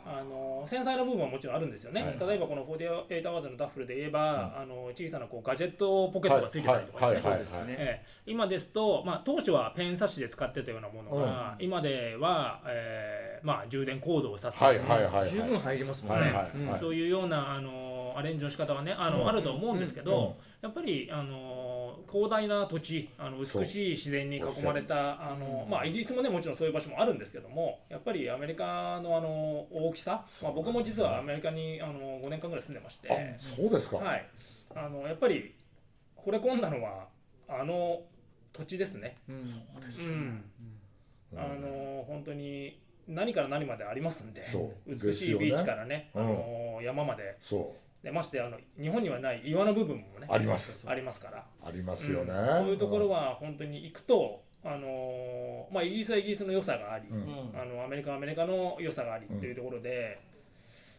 [0.04, 2.18] あの繊細な部分はもちろんあるんですよね、はい。
[2.18, 14.78] 例えばこの48アワーズのダッフルで言えば、あの小さなこうガジェットポケットがついてたりとかですね、今ですと、まあ、当初はペン差しで使ってたようなものが、今では、えーまあ、充電コードを挿すはい。
[14.78, 15.04] はい。
[15.04, 15.12] はい。
[15.12, 15.30] はい。
[15.30, 16.26] 十分入りますもんね。
[16.26, 16.32] はい。
[16.32, 16.50] はい。
[16.56, 16.80] うんはい。
[16.80, 19.28] そういうようなあのアレンジの仕方はねあの、うん。
[19.28, 20.34] あると思うんですけど、うん。
[20.62, 34.26] やっぱりあの広大な土地あの美しい自然に囲まれたあの、まあ、イギリスもねもちろんそういう場所もあるんですけどもやっぱりアメリカのあの大きさ、まあ、僕も実はアメリカにあの5年間ぐらい住んでまして、あそうですか、はい、
[34.74, 35.54] あのやっぱり
[36.16, 37.06] 惚れ込んだのは
[37.48, 38.02] あの
[38.52, 39.16] 土地ですね。
[39.28, 39.36] うん。
[39.36, 40.44] うん。
[41.34, 44.94] あの本当に何から何までありますんでそう。
[44.94, 46.22] 美しいビーチからね、うん。
[46.22, 47.36] あの山まで。
[47.40, 50.84] そでましてあの日本にはない岩の部分もねあります。
[50.86, 52.46] ありますから、うありますよね、うん。
[52.58, 57.52] そういうところは本当に行くと、あのまあ、イギリスはイギリスの良さがあり、うん。
[57.54, 60.20] あのアメリカはアメリカの良さがありっていうところで、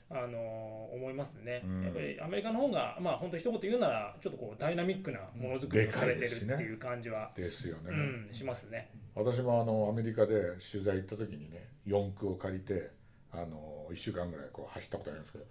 [0.09, 0.37] あの
[0.93, 1.83] 思いますね、うん。
[1.83, 8.89] やっぱりアメリカの方がまあ本当一言言うならちょっとこうダイナミックなものづくりをされてるっていう感じは、ですよね、うん、しますね。
[9.15, 10.35] 私もあのアメリカで
[10.71, 12.91] 取材行った時にね四駆を借りて
[13.31, 15.45] あの1週間ぐらいこう走ったことあるんですけど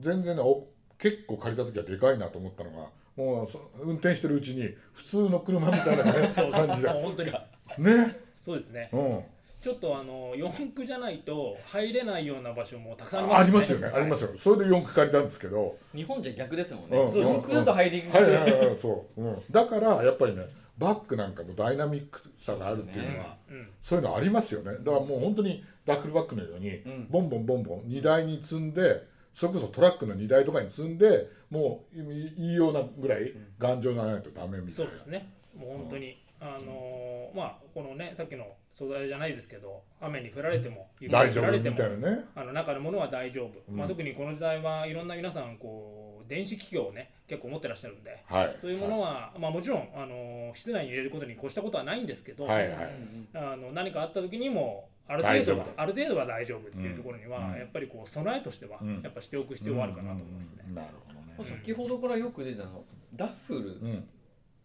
[0.00, 0.66] 全然ねお
[0.98, 7.30] 結構借りた時はでかいなと思ったのがもうそ運転してるうちに普通の車みたいな、 ね、感じでもう本当に。
[7.78, 8.20] ね。
[8.44, 8.90] そうですね。
[8.92, 9.24] うん。
[9.62, 13.86] ちょっとあの四駆じゃないと入れないような場所もたくさんあありますよね。
[13.86, 14.30] りますよね、ありますよ。
[14.38, 15.76] それで四駆借りたんですけど。
[15.94, 16.98] 日本じゃ逆ですもんね。
[16.98, 17.12] うん。
[17.12, 18.22] そう四駆だと入りにくい。
[18.22, 20.44] はいはいはいそう、うん、だからやっぱりね
[20.78, 23.68] バックなんかのダイナミックさがあるっていうのはうん。
[23.82, 24.72] そういうのありますよね。
[24.72, 27.08] だからもう本当にダッフルバッグのように、ん。
[27.10, 29.02] ボンボンボンボン荷台に積んで
[29.36, 35.30] それこそトラックの荷台とかに積んでもういいようなぐらい頑丈にならないとダメみたいうな、そうですね。
[35.54, 43.62] もう本当に、あのーまあこのねさっきの素材じゃないですけど雨に降られても雪に大丈夫み降られてもねあの中のものは大丈夫。
[43.68, 43.76] うん。
[43.76, 48.22] まあ特にこの時代はいろんな皆さんこう電子機器をね結構持ってらっしゃるんで。
[48.26, 48.56] はい。
[48.60, 52.90] そういうものは、まあ、もちろん、あの室内に入れることに越したことはないんですけど、はいはい
[53.34, 57.58] あの何かあった時にもある程度は大丈夫ある程度は大丈夫っていうところには、うん。
[57.58, 59.00] やっぱりこう備えとしては、うん。
[59.02, 60.64] やっぱしておく必要はあるかなと思いますね。
[60.74, 61.50] なるほどね。
[61.50, 64.08] 先ほどからよく出たのダッフルうん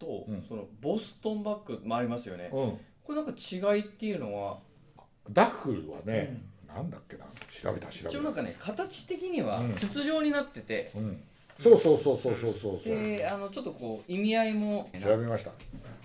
[0.01, 0.43] と、うん。
[0.47, 2.77] そのボストンバッグもありますよね、うん。
[3.03, 4.57] これなんか違いっていうのは？
[5.29, 7.25] ダッフルはね、なんだっけな？
[7.47, 8.09] 調べた調べた。
[8.09, 9.75] 一応なんかね形的にはうん。
[9.75, 11.23] 筒状になってて、うん。
[11.57, 14.89] そうそうそうそうそうそうそうであのちょっとこう意味合いも。
[14.99, 15.51] 調べました。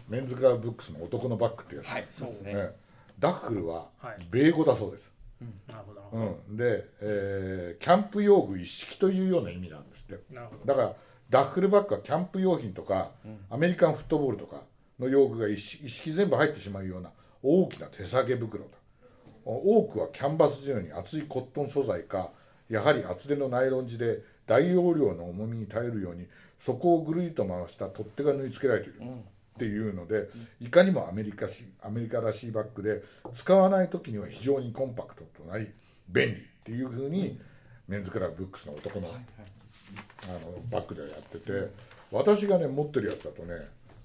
[0.09, 2.55] メンズクラブブックスの男のバッグってやつ、はいそうですね。
[2.55, 2.69] ね
[3.19, 4.27] ダッフルははい。
[4.31, 5.11] 米語だそうです、
[5.67, 6.01] なるほど。
[6.01, 10.23] なるほうん、で、えーキャンプ用具一式というような意味なんですって。
[10.31, 10.35] ど。
[10.35, 10.65] なるほど。
[10.67, 10.97] だから
[11.29, 13.11] ダッフルバッグはキャンプ用品とか、
[13.51, 14.63] アメリカンフットボールとか
[14.99, 17.11] の用具が一式全部入ってしまうような
[17.43, 18.71] 大きな手提げ袋だ
[19.45, 22.31] 多くはキャンバス地のように厚いコットン素材か
[22.69, 26.27] やはり厚手のナイロン地で大容量の重みに耐えるように
[26.59, 30.29] そこをぐるりと回した取っ手が縫い付けられている、っていうので
[30.61, 33.03] いかにもアメリカしアメリカらしいバッグで
[33.35, 35.69] 使わない時には非常にコンパクトとなり
[36.09, 37.39] 便利っていうふうに、
[37.87, 39.09] メンズクラブブックスの男の,、
[40.29, 40.39] あの
[40.71, 41.71] バッグではやってて
[42.11, 43.55] 私がね持ってるやつだとね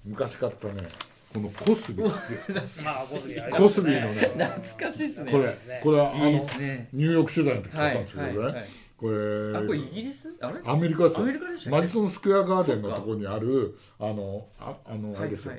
[0.06, 0.88] 昔買ったね
[1.34, 2.04] このコスビ。
[2.04, 2.56] ーってい。
[2.56, 4.48] うまあ、コスビーありコスビーのね。
[4.50, 5.32] 懐かしいですね。
[5.32, 10.36] これこれはあのニューヨーク取材の時買ったんですけどね、これあこれイギリス？
[10.42, 10.60] あれ？
[10.66, 11.14] アメリカです。
[11.14, 11.80] よアメリカでしたっけ？
[11.80, 15.54] マジソンスクエアガーデンのところにあるあのああの、あれですよ、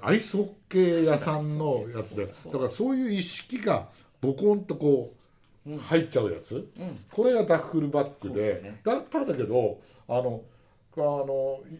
[0.00, 2.24] アイスホッケー屋さんのやつで。
[2.24, 2.32] だ。
[2.32, 3.88] からそういう一式が
[4.22, 5.18] ボコンとこう
[5.66, 6.68] 入っちゃうやつ、
[7.12, 8.80] これがダッフルバッグそうっですね。
[8.84, 10.42] だっただけどあの
[10.96, 11.76] あのい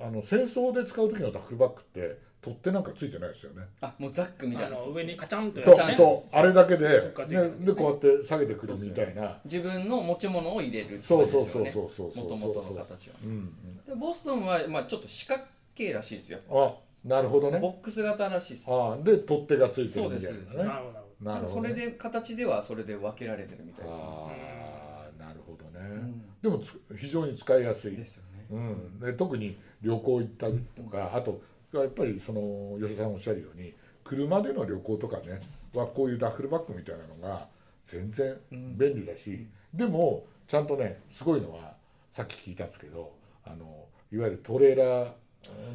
[0.00, 3.62] あの戦争で使う時のダッフルバッグって取っ手なんかついてないですよね。
[3.80, 4.76] あもうザックみたいな。
[4.76, 6.36] あの上にカチャンとやそうそう。
[6.36, 9.36] あれだけで、ねでこうやって下げてくるみたいな。
[9.44, 11.90] 自分の持ち物を入れるってそうそうそうそう。
[11.90, 13.16] そうそう元々の形は。
[13.24, 13.52] うん
[13.84, 15.42] でボストンは、まあ、ちょっと四角
[15.74, 16.38] 形らしいですよ。
[16.48, 16.74] うん、あ
[17.04, 17.58] なるほどね。
[17.58, 18.66] ボックス型らしいです。
[18.68, 20.70] あで取っ手がついてるみたいそうですなね。
[21.20, 21.68] なるほどね。
[21.70, 24.04] それで形ではそれで分けられてるみたいですね。
[24.04, 25.86] ああなるほどね。
[25.86, 26.22] うん。
[26.42, 27.96] でもつ非常に使いやすい。
[27.96, 28.46] ですよね。
[28.50, 31.40] うん、で特に旅行行ったりとかあと
[31.72, 35.42] やっぱりその吉田さんおっしゃるように車での旅行とかね
[35.74, 37.46] はこういうダッフルバッグみたいなのが
[37.84, 41.74] 全然便利だし、でもちゃんとねすごいのは
[42.12, 43.12] さっき聞いたんですけど
[43.44, 45.08] あのいわゆるトレーラー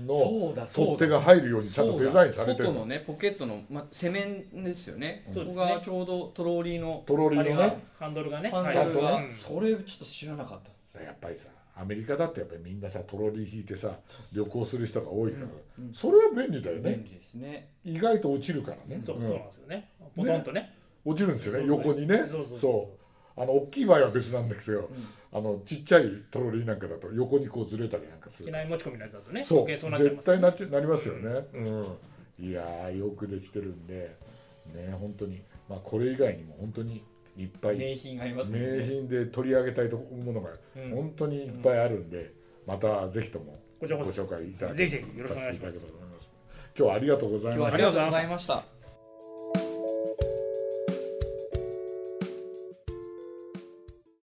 [0.05, 5.26] のそうだ取っ手が入るようにちゃんとデザインされてる外のねポケットの、ま、背面ですよね。
[5.34, 5.63] そうですね。
[5.63, 7.84] ここがちょうどトローリーのトローリーのね。
[7.99, 8.49] ハンドルがね。
[8.49, 8.95] ハンはいちゃんとね。
[8.95, 11.03] ドルが、それちょっと知らなかったです。
[11.03, 13.91] やっぱりさアメリカだってやっぱりみんなさトローリー引いてさ
[14.36, 15.47] 旅行する人が多いから、
[15.80, 15.93] うんうん。
[15.93, 16.91] それは便利だよね。
[16.91, 17.69] 便利ですね。
[17.84, 19.01] 意外と落ちるからね。
[19.05, 19.22] そう、ん。
[19.22, 19.89] そうなんですよね。
[20.15, 20.74] ポトンとね。
[21.05, 21.59] 落ちるんですよね。
[21.59, 22.17] そうそう横にね。
[22.17, 22.57] そうそうそう。
[22.59, 23.01] そう。
[23.41, 24.89] あの大きい場合は別なんですけど、
[25.34, 28.46] あのちっちゃいトロリーなんかだと横にこうずれたりなんかする。
[28.46, 29.44] 機内持ち込みのやつだとね。
[29.44, 29.78] そう。
[29.78, 30.16] そうなっちゃいます。
[30.16, 31.48] 絶対なっちゃなりますよね。
[31.54, 34.16] うん、いやーよくできてるんで。
[34.76, 35.42] ね本当に。
[35.70, 37.04] まあこれ以外にも本当に
[37.38, 37.78] いっぱい。
[37.78, 38.60] 名品ありますね。
[38.60, 40.90] 名品で取り上げたいと思うものがうん。
[40.92, 42.34] 本当にいっぱいあるんで、
[42.68, 45.74] またぜひともご紹介いただぜひぜひよろしくさお願いします。
[45.74, 46.30] せていただければと思います。
[46.78, 47.58] 今日はありがとうございました。
[47.58, 48.81] 今日はありがとうございました